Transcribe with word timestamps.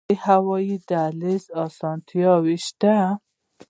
د 0.09 0.11
هوایی 0.25 0.75
دهلیز 0.89 1.43
اسانتیاوې 1.65 2.57
شته؟ 2.65 2.95